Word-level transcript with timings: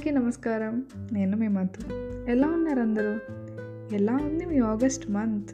అందరికీ 0.00 0.18
నమస్కారం. 0.18 0.84
నేను 1.12 1.36
మీ 1.36 1.48
మధు. 1.48 1.92
ఎలా 2.30 2.48
ఉన్నారు 2.48 2.80
అందరూ? 2.80 3.18
ఎలా 3.96 4.12
ఉంది 4.12 4.46
మీ 4.46 4.58
ఆగస్ట్ 4.58 5.10
మంత్? 5.10 5.50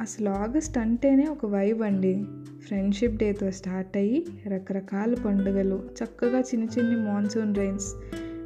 అసలు 0.00 0.28
ఆగస్ట్ 0.28 0.78
అంటేనే 0.78 1.26
ఒక 1.26 1.46
వైబ్ 1.46 1.82
అండి. 1.82 2.24
ఫ్రెండ్షిప్ 2.66 3.16
డేతో 3.16 3.50
స్టార్ట్ 3.50 3.96
అయ్యి 3.96 4.26
రకరకాల 4.46 5.14
పండుగలు 5.14 5.82
చక్కగా 6.04 6.40
చిన్న 6.40 6.64
చిన్ని 6.64 6.96
మాన్సూన్ 6.96 7.54
రైన్స్ 7.54 7.94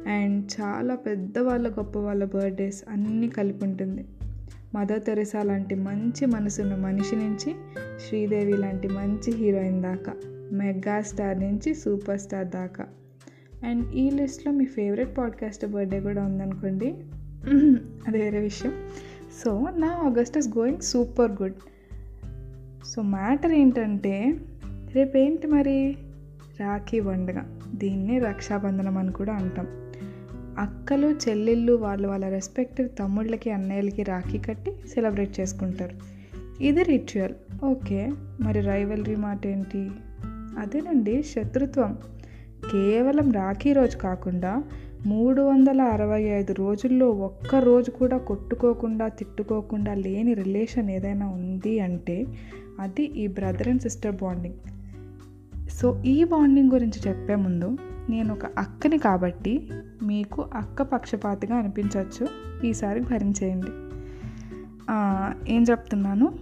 అండ్ 0.07 0.51
చాలా 0.61 0.95
పెద్దవాళ్ళ 0.95 1.69
గొప్ప 1.69 1.99
వాళ్ళ 1.99 2.25
బర్త్డేస్ 2.25 2.83
అన్నీ 2.89 3.29
కలిపి 3.29 3.65
ఉంటుంది 3.65 4.05
మదర్ 4.75 5.03
తెరెసా 5.03 5.43
లాంటి 5.43 5.75
మంచి 5.75 6.25
మనసున్న 6.25 6.75
మనిషి 6.75 7.15
నుంచి 7.15 7.55
శ్రీదేవి 8.07 8.57
లాంటి 8.57 8.87
మంచి 8.87 9.31
హీరోయిన్ 9.31 9.83
దాకా 9.83 10.13
మెగా 10.51 11.01
స్టార్ 11.01 11.39
నుంచి 11.39 11.73
సూపర్ 11.73 12.19
స్టార్ 12.19 12.47
దాకా. 12.47 12.85
అండ్ 13.63 13.95
ఈ 13.95 14.09
లిస్ట్లో 14.09 14.51
మీ 14.51 14.65
ఫేవరెట్ 14.65 15.17
పాడ్కాస్ట్ 15.17 15.65
బర్త్డే 15.65 15.99
కూడా 15.99 16.23
ఉందనుకోండి. 16.23 16.87
అది 18.07 18.17
వేరే 18.17 18.39
విషయం. 18.39 18.71
సో 19.43 19.69
నా 19.77 19.87
August 19.87 20.37
is 20.37 20.47
going 20.47 20.81
super 20.81 21.31
good. 21.31 21.53
So 22.85 23.01
matter 23.01 23.51
ఏంటంటే 23.51 24.35
రేపేంటి 24.93 25.47
మరి? 25.47 25.97
రాఖీ 26.59 26.99
పండుగ. 26.99 27.41
దీన్ని 27.75 28.19
రక్షాబంధనం 28.19 28.97
అని 28.97 29.11
కూడా 29.11 29.33
అంటాం. 29.33 29.67
అక్కలు 30.57 31.07
చెల్లెళ్ళు 31.07 31.73
వాళ్ళు 31.73 32.07
వాళ్ళ 32.07 32.29
రెస్పెక్టివ్ 32.29 32.89
తమ్ముళ్ళకి 32.99 33.51
అన్నయ్యలకి 33.51 34.03
రాఖీ 34.03 34.37
కట్టి 34.37 34.71
సెలబ్రేట్ 34.93 35.39
చేసుకుంటారు. 35.39 35.95
ఇది 36.63 36.83
రిచువల్ 36.83 37.65
ఓకే 37.65 38.09
మరి 38.41 38.61
రైవల్రీ 38.61 39.15
మాట 39.15 39.47
ఏంటి 39.47 39.91
అదేనండి 40.59 41.23
శత్రుత్వం. 41.23 41.97
కేవలం 42.69 43.31
రాఖీ 43.31 43.73
రోజు 43.73 43.97
కాకుండా 43.97 44.63
మూడు 45.05 45.41
వందల 45.41 45.81
అరవై 45.81 46.23
ఐదు 46.23 46.53
రోజుల్లో 46.53 47.09
ఒక్క 47.09 47.55
రోజు 47.55 47.91
కూడా 47.91 48.17
కొట్టుకోకుండా 48.17 49.07
తిట్టుకోకుండా 49.07 49.93
లేని 49.93 50.33
రిలేషన్ 50.33 50.89
ఏదైనా 50.89 51.27
ఉంది 51.27 51.79
అంటే 51.79 52.25
అది 52.79 53.03
ఈ 53.03 53.27
brother 53.27 53.67
and 53.67 53.81
sister 53.81 54.15
bonding. 54.15 54.55
So 55.69 56.03
ఈ 56.05 56.23
బాండింగ్ 56.23 56.71
గురించి 56.71 57.09
చెప్పే 57.09 57.35
ముందు 57.35 57.77
నేను 58.09 58.33
ఒక 58.33 58.45
అక్కని 58.45 58.97
కాబట్టి 58.97 59.69
మీకు 60.03 60.45
అక్క 60.53 60.81
పక్షపాతిగా 60.81 61.55
అనిపించవచ్చు 61.55 62.27
ఈసారి 62.67 62.99
భరించేయండి. 62.99 63.71
ఏం 65.53 65.63
చెప్తున్నాను? 65.63 66.33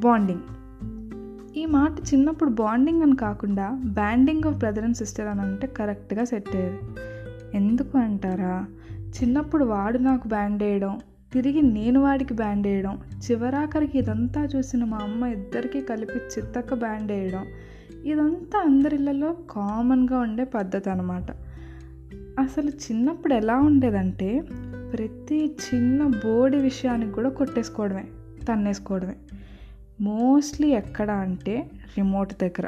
బాండింగ్. 0.00 0.40
ఈ 1.60 1.66
మాట 1.66 2.14
చిన్నప్పుడు 2.14 2.50
బాండింగ్ 2.50 3.02
అని 3.02 3.16
కాకుండా 3.16 3.80
banding 3.84 4.48
of 4.48 4.56
brother 4.56 4.84
and 4.84 4.96
sister 4.96 5.28
అని 5.28 5.40
అంటే 5.40 5.66
కరెక్ట్గా 5.66 6.24
సెట్ 6.24 6.56
అయ్యేది. 6.56 6.78
ఎందుకు 7.56 7.98
అంటారా? 7.98 8.66
చిన్నప్పుడు 8.90 9.64
వాడు 9.64 9.98
నాకు 9.98 10.28
బ్యాండ్ 10.28 10.62
వేయడం 10.62 10.98
తిరిగి 11.32 11.62
నేను 11.62 12.00
వాడికి 12.00 12.34
బ్యాండ్ 12.34 12.66
వేయడం 12.66 12.98
చివరాఖరికి 13.30 13.98
ఇదంతా 13.98 14.44
చూసిన 14.44 14.84
మా 14.84 14.98
అమ్మ 15.02 15.24
ఇద్దరికీ 15.24 15.80
కలిపి 15.80 16.18
చిత్తక్క 16.18 16.74
బ్యాండ్ 16.74 17.12
వేయడం 17.12 17.46
ఇదంతా 18.04 18.58
అందరిళ్ళలో 18.58 19.36
కామన్గా 19.50 20.18
ఉండే 20.18 20.44
పద్ధతి 20.44 20.90
అనమాట 20.90 21.30
అసలు 22.38 22.68
చిన్నప్పుడు 22.68 23.34
ఎలా 23.34 23.56
ఉండేదంటే 23.56 24.44
ప్రతి 24.92 25.56
చిన్న 25.56 26.06
బోడి 26.06 26.56
విషయానికి 26.56 27.12
కూడా 27.12 27.28
కొట్టేసుకోవడమే 27.28 28.04
తన్నేసుకోవడమే. 28.48 29.14
మోస్ట్లీ 30.00 30.68
ఎక్కడ 30.68 31.10
అంటే 31.10 31.70
రిమోట్ 31.96 32.32
దగ్గర. 32.42 32.66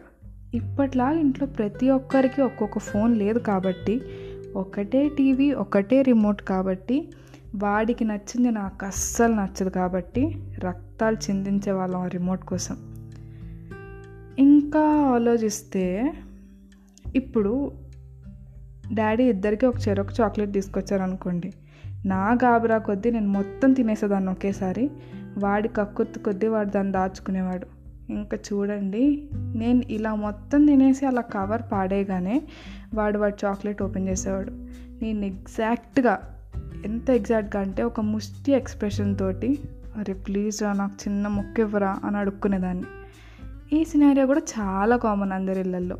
ఇప్పట్లా 0.54 1.12
ఇంట్లో 1.12 1.46
ప్రతి 1.46 1.90
ఒక్కరికి 1.90 2.42
ఒక్కొక్క 2.42 2.78
ఫోన్ 2.78 3.16
లేదు 3.16 3.38
కాబట్టి 3.38 4.00
ఒకటే 4.56 5.08
టీవీ 5.08 5.52
ఒకటే 5.52 6.02
రిమోట్ 6.02 6.42
కాబట్టి 6.42 7.12
వాడికి 7.54 8.04
నచ్చింది 8.04 8.50
నాకు 8.50 8.84
అస్సలు 8.84 9.34
నచ్చదు 9.34 9.70
కాబట్టి 9.70 10.42
రక్తాలు 10.58 11.16
చిందించే 11.16 11.72
వాళ్ళం 11.72 12.00
ఆ 12.00 12.06
రిమోట్ 12.06 12.44
కోసం. 12.44 12.76
ఇంకా 14.38 14.82
ఆలోచిస్తే 15.14 16.12
ఇప్పుడు 17.14 17.72
డాడీ 18.92 19.24
ఇద్దరికి 19.24 19.66
ఒక 19.66 19.74
చెరొక 19.88 20.06
చాక్లెట్ 20.20 20.52
తీసుకొచ్చారనుకోండి. 20.52 21.52
నా 22.06 22.38
గాబరా 22.44 22.78
కొద్దీ 22.78 23.10
నేను 23.10 23.28
మొత్తం 23.28 23.72
తినేసేదాన్ని 23.72 24.30
ఒకేసారి. 24.30 24.90
వాడి 25.38 25.68
కక్కుర్తి 25.68 26.20
కొద్దీ 26.20 26.46
వాడు 26.46 26.70
దాన్ని 26.70 26.92
దాచుకునేవాడు. 26.92 27.66
ఇంకా 28.12 28.36
చూడండి 28.36 29.28
నేను 29.34 29.82
ఇలా 29.90 30.14
మొత్తం 30.14 30.66
తినేసి 30.66 31.06
అలా 31.06 31.20
కవర్ 31.20 31.62
పాడేగానే 31.72 32.42
వాడు 32.94 33.18
వాడు 33.18 33.46
చాక్లెట్ 33.46 33.82
ఓపెన్ 33.82 34.08
చేసేవాడు. 34.08 34.50
నేను 35.04 35.24
ఎగ్జాక్ట్గా 35.24 36.20
ఎంత 36.84 37.10
ఎగ్జాక్ట్గా 37.10 37.62
అంటే 37.62 37.82
ఒక 37.82 38.00
ముష్టి 38.00 38.52
ఎక్స్ప్రెషన్ 38.52 39.18
తోటి 39.18 39.58
అరే 39.96 40.12
ప్లీజ్ 40.12 40.62
రా 40.62 40.72
నాకు 40.72 41.08
చిన్న 41.08 41.28
మొక్క 41.28 41.60
ఇవ్వరా 41.60 41.98
అని 42.04 42.16
అడుక్కునేదాన్ని. 42.16 42.84
ఈ 43.72 43.84
సినారియో 43.84 44.26
కూడా 44.26 44.40
చాలా 44.40 44.96
కామన్ 44.96 45.32
అందరి 45.32 45.60
ఇళ్ళల్లో 45.60 45.96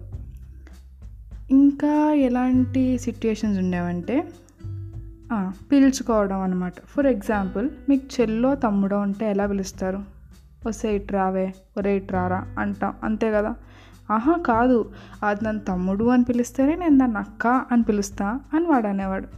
ఇంకా 1.51 2.13
ఎలాంటి 2.15 2.99
సిట్యుయేషన్స్ 2.99 3.59
ఉండేవంటే 3.59 4.29
పీల్చుకోవడం 5.73 6.41
అనమాట 6.41 6.73
ఫర్ 6.87 7.07
ఎగ్జాంపుల్ 7.07 7.71
మీకు 7.89 8.21
చెల్లో 8.21 8.55
తమ్ముడో 8.55 8.99
ఉంటే 8.99 9.31
ఎలా 9.31 9.47
పిలుస్తారు? 9.47 9.99
ఒసే 10.67 10.95
ఇటు 10.97 11.13
రావే 11.13 11.55
ఒరే 11.79 11.97
ఇటు 11.97 12.13
రారా 12.13 12.47
అంటాం. 12.59 12.95
అంతే 13.05 13.33
కదా? 13.33 13.55
ఆహా 14.11 14.33
కాదు. 14.47 14.91
అది 15.27 15.45
నన్ను 15.45 15.63
తమ్ముడు 15.65 16.05
అని 16.05 16.25
పిలిస్తేనే 16.25 16.77
నేను 16.77 16.99
దాన్ని 16.99 17.19
అక్క 17.19 17.47
అని 17.47 17.83
పిలుస్తా 17.83 18.41
అని 18.55 18.67
వాడు 18.67 18.87
అనేవాడు. 18.87 19.29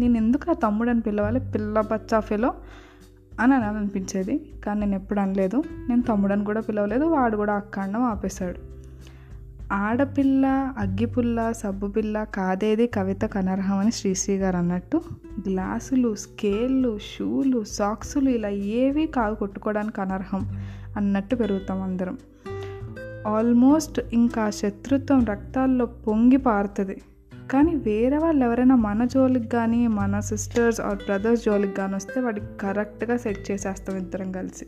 నేను 0.00 0.16
ఎందుకు 0.16 0.50
ఆ 0.50 0.54
తమ్ముడు 0.54 0.90
అని 0.90 1.00
పిలవాలి? 1.00 1.40
పిల్ల 1.40 1.80
బచ్చా 1.80 2.20
ఫెలో 2.20 2.54
అని 3.40 3.54
అని 3.54 3.64
అనిపించేది 3.64 4.52
కానీ 4.66 4.80
నేను 4.80 4.94
ఎప్పుడు 4.94 5.20
అనలేదు. 5.20 5.62
నేను 5.88 6.02
తమ్ముడని 6.02 6.44
కూడా 6.44 6.60
పిలవలేదు. 6.60 7.04
వాడు 7.04 7.36
కూడా 7.36 7.54
అక్క 7.54 7.78
అనడం 7.78 8.02
ఆపేశాడు. 8.02 8.79
ఆడపిల్ల 9.72 10.46
అగ్గిపుల్ల 10.78 11.52
సబ్బుపిల్ల 11.52 12.24
కాదేది 12.24 12.86
కవిత 12.86 13.22
కనర్హం 13.22 13.78
అని 13.78 13.92
శ్రీశ్రీ 13.92 14.36
గారు 14.36 14.56
అన్నట్టు 14.56 15.00
గ్లాసులు 15.48 16.14
స్కేళ్ళు 16.14 16.98
షూలు 16.98 17.64
సాక్సులు 17.64 18.30
ఇలా 18.30 18.48
ఏవి 18.48 19.06
కావు 19.06 19.34
కొట్టుకోవడానికి 19.34 20.00
అనర్హం 20.00 20.58
అన్నట్టు 20.96 21.36
పెరుగుతాం 21.36 21.82
అందరం. 21.82 22.18
ఆల్మోస్ట్ 23.26 24.00
ఇంకా 24.12 24.50
శత్రుత్వం 24.50 25.24
రక్తాల్లో 25.24 25.86
పొంగి 25.86 26.36
పారుతుంది. 26.36 27.02
కానీ 27.50 27.76
వేరే 27.76 28.18
వాళ్ళు 28.18 28.44
ఎవరైనా 28.44 28.74
మన 28.74 29.04
జోలికి 29.04 29.48
కానీ 29.48 29.86
మన 29.86 30.20
సిస్టర్స్ 30.20 30.80
ఆర్ 30.80 30.96
బ్రదర్స్ 30.96 31.44
జోలికి 31.44 31.74
కానీ 31.74 31.94
వస్తే 31.94 32.20
వాడికి 32.20 32.46
కరెక్ట్గా 32.60 33.16
సెట్ 33.16 33.50
చేసేస్తాం 33.50 33.96
ఇద్దరం 33.96 34.32
కలిసి. 34.32 34.66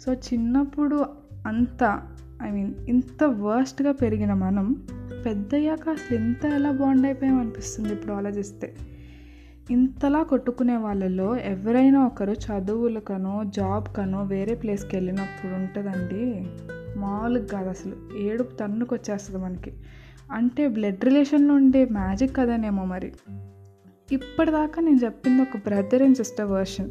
సో 0.00 0.12
చిన్నప్పుడు 0.12 1.06
అంతా 1.46 2.02
ఐ 2.42 2.50
మీన్ 2.50 2.74
ఇంత 2.88 3.24
వర్స్ట్గా 3.24 3.92
పెరిగిన 3.92 4.34
మనం 4.34 4.82
పెద్దయ్యాక 5.26 5.88
అసలు 5.88 6.18
ఎంత 6.18 6.44
ఎలా 6.44 6.70
బాండ్ 6.70 7.06
అయిపోయాం 7.06 7.40
అనిపిస్తుంది 7.40 7.92
ఇప్పుడు 7.92 8.12
ఆలోచిస్తే. 8.12 8.74
ఇంతలా 9.70 10.22
కొట్టుకునే 10.22 10.76
వాళ్ళలో 10.76 11.36
ఎవరైనా 11.36 12.06
ఒకరు 12.06 12.32
చదువులకనో 12.32 13.42
జాబ్ 13.44 13.96
కనో 13.96 14.22
వేరే 14.22 14.54
ప్లేస్కి 14.54 14.96
వెళ్ళినప్పుడు 14.96 15.52
ఉంటుందండి. 15.54 16.46
మామూలుగా 16.98 17.46
కాదు 17.46 17.68
అసలు 17.68 17.96
ఏడుపు 18.18 18.54
తన్నుకు 18.54 18.94
వచ్చేస్తుంది 18.94 19.44
మనకి. 19.44 19.72
అంటే 20.32 20.68
బ్లడ్ 20.68 21.04
రిలేషన్లో 21.04 21.54
ఉండే 21.54 21.84
మ్యాజిక్ 21.84 22.36
కదనేమో 22.36 22.84
మరి. 22.84 23.12
ఇప్పటిదాకా 24.12 24.82
నేను 24.82 24.98
చెప్పింది 25.04 25.42
ఒక 25.42 25.56
brother 25.56 26.02
and 26.02 26.16
sister 26.16 26.46
version 26.46 26.90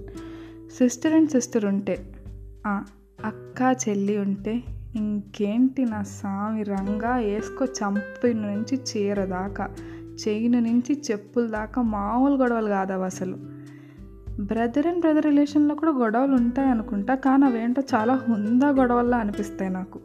sister 0.78 1.14
and 1.14 1.30
sister 1.30 1.66
ఉంటే 1.66 2.14
అక్క 3.26 3.76
చెల్లి 3.90 4.18
ఉంటే 4.18 4.64
ఇంకేంటి 4.96 5.86
నా 5.86 6.04
సామి 6.04 6.64
రంగా 6.64 7.16
వేసుకో 7.16 7.66
చంపిన 7.66 8.38
నుంచి 8.38 8.76
చీర 8.76 9.26
దాకా 9.26 9.70
చైన్ 10.28 10.52
నుంచి 10.52 11.02
చెప్పుల 11.12 11.48
దాకా 11.48 11.82
మామూలు 11.82 12.36
గొడవలు 12.36 12.68
కాదవి 12.68 13.06
అసలు. 13.06 13.38
బ్రదర్ 14.42 14.88
అండ్ 14.88 15.00
బ్రదర్ 15.00 15.26
రిలేషన్లో 15.26 15.76
కూడా 15.76 15.92
గొడవలు 15.92 16.32
ఉంటాయి 16.32 16.70
అనుకుంటా 16.70 17.16
కానీ 17.16 17.46
అవేంటో 17.46 17.84
చాలా 17.96 18.14
హుందా 18.14 18.70
గొడవల్లా 18.70 19.18
అనిపిస్తాయి 19.18 19.72
నాకు. 19.72 20.00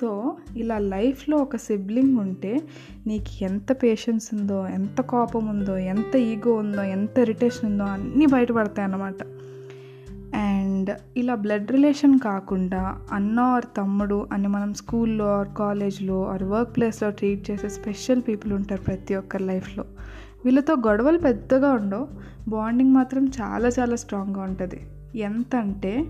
సో 0.00 0.36
ఇలా 0.56 0.78
లైఫ్లో 0.78 1.36
ఒక 1.36 1.56
సిబ్లింగ్ 1.56 2.18
ఉంటే 2.18 2.62
నీకు 3.06 3.44
ఎంత 3.44 3.72
పేషెన్స్ 3.72 4.34
ఉందో 4.34 4.68
ఎంత 4.68 5.00
కోపం 5.00 5.46
ఉందో 5.46 5.76
ఎంత 5.76 6.16
ఈగో 6.16 6.52
ఉందో 6.52 6.82
ఎంత 6.82 7.18
ఇరిటేషన్ 7.18 7.70
ఉందో 7.70 7.84
అన్నీ 7.84 8.26
బయటపడతాయి 8.26 8.84
అన్నమాట. 8.84 9.26
అండ్ 10.78 10.90
ఇలా 11.16 11.34
బ్లడ్ 11.34 11.70
రిలేషన్ 11.70 12.18
కాకుండా 12.18 13.00
అన్న 13.12 13.40
ఆర్ 13.40 13.64
తమ్ముడు 13.76 14.28
అని 14.32 14.48
మనం 14.48 14.74
స్కూల్లో 14.74 15.38
ఆర్ 15.38 15.48
కాలేజ్లో 15.58 16.26
ఆర్ 16.26 16.42
వర్క్ 16.42 16.76
ప్లేస్లో 16.76 17.10
ట్రీట్ 17.10 17.50
చేసే 17.50 17.68
స్పెషల్ 17.68 18.22
పీపుల్ 18.28 18.52
ఉంటారు 18.52 18.82
ప్రతి 18.82 19.14
ఒక్కరి 19.14 19.44
లైఫ్లో 19.44 19.84
వీళ్ళతో 20.44 20.74
గొడవలు 20.74 21.18
పెద్దగా 21.18 21.72
ఉండవు. 21.72 22.08
బాండింగ్ 22.48 22.94
మాత్రం 22.94 23.26
చాలా 23.26 23.68
చాలా 23.68 23.96
స్ట్రాంగ్గా 23.96 24.42
ఉంటుంది. 24.42 24.80
ఎంత 25.14 25.56
అంటే 25.56 26.04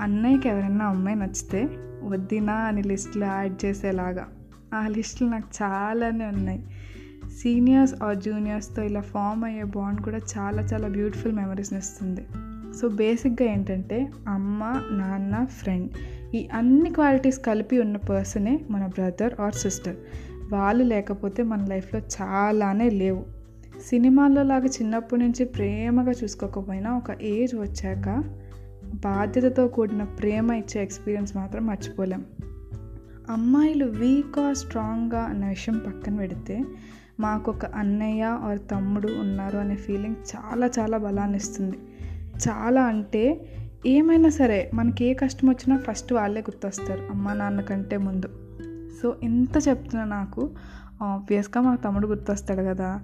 అన్నయ్యకి 0.00 0.48
ఎవరైనా 0.48 0.84
అమ్మాయి 0.84 1.16
నచ్చితే 1.16 1.68
వద్దినా 2.02 2.52
అని 2.52 2.82
లిస్ట్లో 2.82 3.26
యాడ్ 3.26 3.64
చేసేలాగా. 3.64 4.26
ఆ 4.74 4.86
లిస్టులు 4.86 5.28
నాకు 5.28 5.48
చాలానే 5.62 6.26
ఉన్నాయి. 6.26 6.64
సీనియర్స్ 7.38 8.02
ఆర్ 8.02 8.16
జూనియర్స్తో 8.16 8.82
ఇలా 8.82 9.00
ఫామ్ 9.00 9.44
అయ్యే 9.44 9.64
బాండ్ 9.64 10.00
కూడా 10.00 10.18
చాలా 10.38 10.62
చాలా 10.62 10.88
బ్యూటిఫుల్ 10.88 11.32
మెమరీస్ని 11.32 11.78
ఇస్తుంది. 11.78 12.26
సో 12.80 12.88
బేసిక్గా 12.88 13.48
ఏంటంటే 13.48 14.10
అమ్మ 14.28 14.64
నాన్న 14.90 15.44
ఫ్రెండ్ 15.44 15.90
ఈ 16.34 16.48
అన్ని 16.52 16.90
క్వాలిటీస్ 16.90 17.38
కలిపి 17.38 17.78
ఉన్న 17.78 17.96
పర్సనే 17.96 18.60
మన 18.70 18.86
బ్రదర్ 18.86 19.40
ఆర్ 19.40 19.54
సిస్టర్ 19.54 19.96
వాళ్ళు 20.52 20.84
లేకపోతే 20.84 21.42
మన 21.42 21.64
లైఫ్లో 21.64 22.00
చాలానే 22.00 22.90
లేవు. 22.90 23.24
సినిమాల్లో 23.86 24.42
లాగా 24.42 24.64
చిన్నప్పటి 24.64 25.22
నుంచి 25.22 25.44
ప్రేమగా 25.44 26.12
చూసుకోకపోయినా 26.12 26.96
ఒక 26.96 27.22
ఏజ్ 27.22 27.54
వచ్చాక 27.54 28.24
బాధ్యతతో 28.94 29.68
కూడిన 29.68 30.02
ప్రేమ 30.02 30.52
ఇచ్చే 30.52 30.82
ఎక్స్పీరియన్స్ 30.82 31.36
మాత్రం 31.36 31.66
మర్చిపోలేం. 31.66 32.24
అమ్మాయిలు 33.30 33.84
వీక్ 33.84 34.38
ఆర్ 34.38 34.56
స్ట్రాంగ్గా 34.56 35.20
అన్న 35.20 35.46
విషయం 35.46 35.78
పక్కన 35.78 36.16
పెడితే 36.16 36.64
మాకు 37.20 37.50
ఒక 37.50 37.66
అన్నయ్య 37.66 38.22
ఆర్ 38.22 38.58
తమ్ముడు 38.70 39.08
ఉన్నారు 39.08 39.58
అనే 39.58 39.74
ఫీలింగ్ 39.74 40.14
చాలా 40.14 40.70
చాలా 40.78 40.98
బలాన్ని 40.98 41.36
ఇస్తుంది 41.36 41.78
చాలా 42.48 42.84
అంటే 42.84 43.48
ఏమైనా 43.86 44.28
సరే 44.28 44.70
మనకి 44.74 45.04
ఏ 45.04 45.14
కష్టం 45.14 45.48
వచ్చినా 45.48 45.76
ఫస్ట్ 45.78 46.12
వాళ్ళే 46.12 46.40
గుర్తొస్తారు 46.40 47.00
అమ్మ 47.10 47.32
నాన్న 47.32 47.60
కంటే 47.60 47.96
ముందు. 47.96 48.28
సో 49.02 49.16
ఎంత 49.22 49.68
చెప్తున్నా 49.68 50.04
నాకు 50.04 50.50
ఆబ్వియస్గా 51.02 51.60
మా 51.60 51.76
తమ్ముడు 51.76 52.06
గుర్తొస్తాడు 52.06 52.62
కదా. 52.62 53.00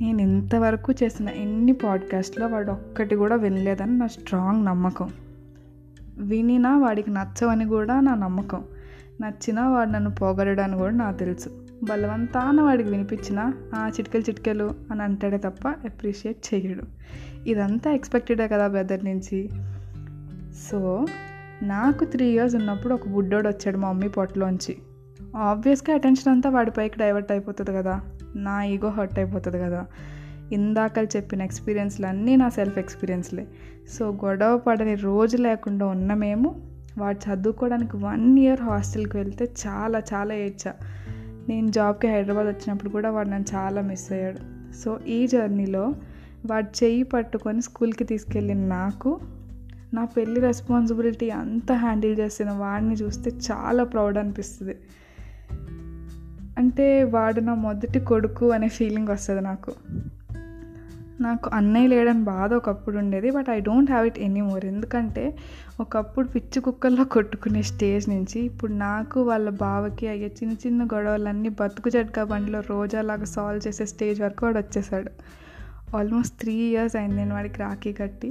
నేను 0.00 0.20
ఇంతవరకు 0.22 0.92
చేసిన 0.92 1.28
ఎన్ని 1.28 1.72
పాడ్కాస్ట్లో 1.72 2.46
వాడు 2.46 2.72
ఒక్కటి 2.72 3.16
కూడా 3.16 3.36
వినలేదని 3.36 3.98
నా 3.98 4.06
స్ట్రాంగ్ 4.06 4.64
నమ్మకం. 4.64 5.10
వినినా 6.18 6.78
వాడికి 6.78 7.10
నచ్చవని 7.10 7.64
కూడా 7.64 8.00
నా 8.00 8.14
నమ్మకం. 8.14 8.64
నచ్చినా 9.22 9.68
వాడు 9.68 9.90
నన్ను 9.90 10.10
పొగడని 10.10 10.76
కూడా 10.76 10.94
నాకు 10.94 11.18
తెలుసు. 11.18 11.67
బలవంతాన 11.82 12.60
వాడికి 12.60 12.90
వినిపించిన 12.90 13.52
ఆ 13.74 13.88
చిటికెలు 13.88 14.22
చిటికెలు 14.22 14.74
అని 14.90 15.02
అంటాడే 15.02 15.36
తప్ప 15.36 15.68
అప్రిషియేట్ 15.68 16.54
చేయడు. 16.54 16.82
ఇదంతా 17.48 17.92
ఎక్స్పెక్టెడే 17.92 18.48
కదా 18.48 18.68
బ్రదర్ 18.68 19.04
నుంచి. 19.04 19.50
సో 20.70 21.06
నాకు 21.62 22.04
త్రీ 22.04 22.26
ఇయర్స్ 22.26 22.54
ఉన్నప్పుడు 22.54 22.94
ఒక 22.94 23.08
బుడ్డోడు 23.08 23.48
వచ్చాడు 23.48 23.78
మా 23.78 23.92
మమ్మీ 23.92 24.08
పొట్టలోంచి 24.08 24.76
ఆబ్వియస్గా 25.36 25.94
అటెన్షన్ 25.94 26.32
అంతా 26.32 26.50
వాడి 26.50 26.70
పైకి 26.70 26.98
డైవర్ట్ 26.98 27.32
అయిపోతుంది 27.32 27.72
కదా. 27.72 28.00
నా 28.36 28.62
ఈగో 28.62 28.88
హర్ట్ 28.88 29.18
అయిపోతుంది 29.18 29.58
కదా. 29.58 29.86
ఇందాకలు 30.52 31.06
చెప్పిన 31.16 31.42
ఎక్స్పీరియన్స్లు 31.42 32.06
అన్నీ 32.06 32.36
నా 32.36 32.48
సెల్ఫ్ 32.48 32.78
ఎక్స్పీరియన్స్లే 32.78 33.46
సో 33.98 34.18
గొడవ 34.24 34.58
పడని 34.58 34.94
రోజు 34.94 35.36
లేకుండా 35.36 35.86
ఉన్న 35.86 36.14
మేము 36.14 36.78
వాడు 36.98 37.18
చదువుకోవడానికి 37.18 37.96
వన్ 37.96 38.38
ఇయర్ 38.38 38.60
హాస్టల్కి 38.60 39.16
వెళ్తే 39.16 39.48
చాలా 39.66 40.02
చాలా 40.14 40.34
ఏడ్చా. 40.34 40.74
నేను 41.48 41.68
జాబ్కి 41.68 42.06
హైదరాబాద్ 42.06 42.46
వచ్చినప్పుడు 42.46 42.90
కూడా 42.90 43.10
వాడు 43.10 43.28
నన్ను 43.28 43.56
చాలా 43.56 43.80
మిస్ 43.80 44.12
అయ్యాడు. 44.12 44.72
సో 44.76 44.98
ఈ 45.06 45.26
జర్నీలో 45.26 45.94
వాడు 46.46 46.84
చెయ్యి 46.84 47.02
పట్టుకొని 47.02 47.62
స్కూల్కి 47.62 48.04
తీసుకెళ్ళిన 48.04 48.66
నాకు 48.66 49.20
నా 49.94 50.04
పెళ్ళి 50.04 50.40
రెస్పాన్సిబిలిటీ 50.40 51.30
అంతా 51.30 51.74
హ్యాండిల్ 51.74 52.18
చేసిన 52.18 52.50
వాడిని 52.50 52.94
చూస్తే 52.94 53.30
చాలా 53.30 53.84
ప్రౌడ్ 53.84 54.18
అనిపిస్తుంది. 54.18 54.76
అంటే 56.58 57.04
వాడు 57.04 57.40
నా 57.40 57.54
మొదటి 57.54 58.00
కొడుకు 58.00 58.50
అనే 58.50 58.68
ఫీలింగ్ 58.68 59.08
వస్తుంది 59.08 59.40
నాకు. 59.40 59.72
నాకు 61.20 61.50
అన్నయ్య 61.54 61.86
లేడని 61.86 62.24
బాధ 62.24 62.54
ఒకప్పుడు 62.54 62.96
ఉండేది 62.98 63.30
but 63.30 63.48
I 63.50 63.60
don't 63.60 63.90
have 63.90 64.06
it 64.06 64.18
anymore 64.18 64.64
ఎందుకంటే 64.64 65.36
ఒకప్పుడు 65.80 66.28
పిచ్చి 66.28 66.60
కుక్కల్లో 66.60 67.04
కొట్టుకునే 67.04 67.62
స్టేజ్ 67.62 68.08
నుంచి 68.08 68.40
ఇప్పుడు 68.40 68.72
నాకు 68.72 69.22
వాళ్ళ 69.22 69.50
బావకి 69.50 70.08
అయ్యే 70.08 70.28
చిన్న 70.28 70.54
చిన్న 70.66 70.84
గొడవలన్నీ 70.84 71.48
బతుకు 71.48 71.90
జట్కా 71.90 72.24
బండిలో 72.24 72.60
రోజాలాగా 72.60 73.24
సాల్వ్ 73.24 73.68
చేసే 73.68 73.86
స్టేజ్ 73.86 74.20
వరకు 74.20 74.46
వాడు 74.46 74.58
వచ్చేసాడు. 74.58 75.10
ఆల్మోస్ట్ 75.96 76.40
త్రీ 76.40 76.54
ఇయర్స్ 76.54 76.96
అయింది 76.96 77.16
నేను 77.16 77.34
వాడికి 77.34 77.58
రాఖీ 77.60 77.92
కట్టి. 77.92 78.30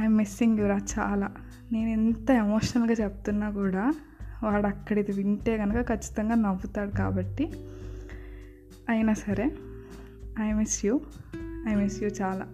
ఐ 0.00 0.06
మిస్సింగ్ 0.06 0.58
యురా 0.58 0.78
చాలా. 0.98 1.30
నేను 1.72 1.88
ఎంత 1.88 2.30
ఎమోషనల్గా 2.30 2.92
చెప్తున్నా 2.92 3.50
కూడా 3.50 3.94
వాడు 4.44 4.66
అక్కడ 4.66 4.98
ఇది 4.98 5.12
వింటే 5.12 5.56
కనుక 5.56 5.88
ఖచ్చితంగా 5.88 6.34
నవ్వుతాడు 6.34 6.90
కాబట్టి 6.90 7.44
అయినా 8.88 9.14
సరే 9.14 9.46
I 10.42 10.52
miss 10.52 10.86
you 10.86 11.00
I 11.68 11.74
miss 11.74 12.02
you 12.02 12.08
చాలా. 12.08 12.46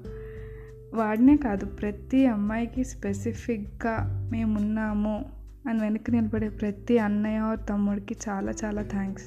వాడినే 0.95 1.37
కాదు 1.37 1.67
ప్రతి 1.67 2.27
అమ్మాయికి 2.27 2.85
స్పెసిఫిక్గా 2.85 4.29
మేమున్నాము 4.33 5.25
అని 5.69 5.81
వెనక్కి 5.81 6.13
నిలబడే 6.13 6.49
ప్రతి 6.49 6.99
అన్నయ్య 6.99 7.57
తమ్ముడికి 7.71 8.17
చాలా 8.29 8.53
చాలా 8.65 8.83
థ్యాంక్స్ 8.83 9.25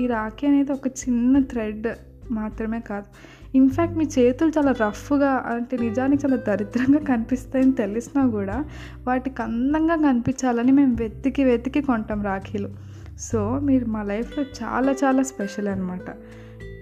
ఈ 0.00 0.06
రాఖీ 0.06 0.46
అనేది 0.46 0.72
ఒక 0.72 0.86
చిన్న 0.86 1.38
థ్రెడ్ 1.38 1.86
మాత్రమే 2.30 2.80
కాదు. 2.80 3.06
ఇన్ఫ్యాక్ట్ 3.56 3.96
మీ 3.96 4.04
చేతులు 4.18 4.52
చాలా 4.58 4.72
రఫ్గా 4.72 5.30
అంటే 5.46 5.76
నిజానికి 5.76 6.26
చాలా 6.26 6.36
దరిద్రంగా 6.36 7.04
కనిపిస్తాయని 7.04 7.72
తెలిసినా 7.72 8.26
కూడా 8.26 8.64
వాటికి 9.06 9.42
అందంగా 9.42 9.96
కనిపించాలని 9.96 10.72
మేము 10.72 10.94
వెతికి 10.94 11.44
వెతికి 11.44 11.82
కొంటాం 11.82 12.22
రాఖీలు. 12.22 12.70
సో 13.18 13.58
మీరు 13.58 13.86
మా 13.86 14.02
లైఫ్లో 14.02 14.44
చాలా 14.44 14.92
చాలా 14.92 15.22
స్పెషల్ 15.22 15.68
అనమాట 15.68 16.10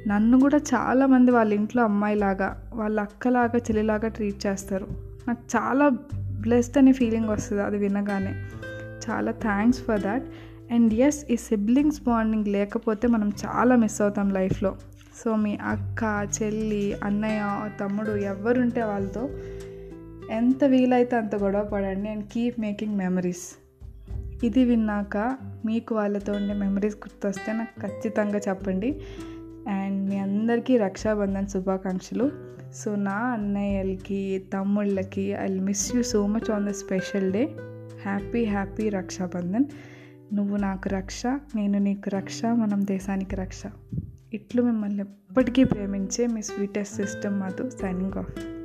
నన్ను 0.08 0.40
కూడా 0.40 0.56
చాలామంది 0.56 1.30
వాళ్ళ 1.30 1.52
ఇంట్లో 1.52 1.84
అమ్మాయిలాగా 1.84 2.70
వాళ్ళ 2.74 3.00
అక్కలాగా 3.00 3.56
చెల్లిలాగా 3.56 4.08
ట్రీట్ 4.08 4.46
చేస్తారు. 4.46 4.86
నాకు 5.28 5.56
చాలా 5.56 5.88
బ్లెస్డ్ 6.40 6.78
అనే 6.78 6.92
ఫీలింగ్ 6.92 7.28
వస్తుంది 7.28 7.62
అది 7.62 7.76
వినగానే. 7.76 8.34
చాలా 9.10 9.32
thanks 9.32 9.80
for 9.80 10.00
that 10.00 10.22
and 10.72 10.94
yes 10.94 11.24
ఈ 11.30 11.36
సిబ్లింగ్స్ 11.36 12.00
బాండింగ్ 12.02 12.46
లేకపోతే 12.46 13.08
మనం 13.08 13.32
చాలా 13.46 13.76
మిస్ 13.76 14.00
అవుతాం 14.00 14.30
లైఫ్లో 14.30 14.76
సో 15.24 15.36
మీ 15.36 15.56
అక్క 15.56 16.28
చెల్లి 16.42 16.94
అన్నయ్య 17.04 17.70
తమ్ముడు 17.80 18.10
ఎవరుంటే 18.10 18.82
వాళ్ళతో 18.82 19.30
ఎంత 20.30 20.64
వీలైతే 20.64 21.16
అంత 21.16 21.34
గొడవ 21.34 21.64
పడండి 21.64 22.08
అండ్ 22.08 22.24
కీప్ 22.24 22.60
మేకింగ్ 22.60 22.96
మెమరీస్ 22.96 23.58
ఇది 24.44 24.64
విన్నాక 24.64 25.36
మీకు 25.64 25.94
వాళ్ళతో 25.94 26.32
ఉండే 26.32 26.54
మెమరీస్ 26.54 26.96
గుర్తొస్తే 26.96 27.52
నాకు 27.52 27.80
ఖచ్చితంగా 27.80 28.38
చెప్పండి. 28.48 29.00
అండ్ 29.70 30.10
మీ 30.10 30.16
అందరికీ 30.16 30.76
రక్షాబంధన్ 30.76 31.46
శుభాకాంక్షలు. 31.46 32.30
సో 32.74 32.96
నా 32.96 33.10
అన్నయ్యలకి 33.10 34.44
తమ్ముళ్ళకి 34.52 35.22
I 35.22 35.58
miss 35.58 35.96
you 35.96 36.02
so 36.02 36.26
much 36.26 36.50
on 36.50 36.66
the 36.66 36.70
special 36.70 37.32
day 37.32 37.48
happy 38.02 38.44
happy 38.44 38.88
Raksha Bandhan. 38.88 39.64
నువ్వు 40.34 40.56
నాకు 40.56 40.88
రక్ష 40.88 41.22
నేను 41.26 41.78
నీకు 41.78 42.10
రక్ష 42.10 42.44
మనం 42.44 42.86
దేశానికి 42.86 43.36
రక్ష. 43.36 43.62
ఇట్లు 44.32 44.62
మిమ్మల్ని 44.62 45.00
ఎప్పటికీ 45.00 45.64
ప్రేమించే 45.64 46.26
మీ 46.26 46.42
స్వీటెస్ట్ 46.42 46.94
సిస్టమ్ 46.94 47.40
మాతో 47.40 47.70
సైనింగ్ 47.70 48.12
ఆఫ్ 48.12 48.59